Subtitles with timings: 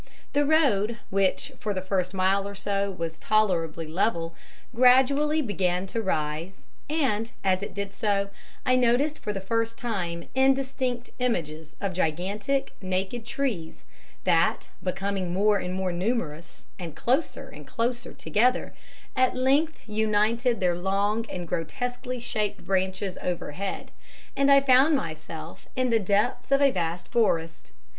[0.33, 4.33] The road, which for the first mile or so was tolerably level,
[4.73, 8.31] gradually began to rise, and, as it did so,
[8.65, 13.83] I noticed for the first time indistinct images of gigantic, naked trees
[14.23, 18.73] that becoming more and more numerous, and closer and closer together,
[19.15, 23.91] at length united their long and grotesquely shaped branches overhead,
[24.35, 27.71] and I found myself in the depths of a vast forest.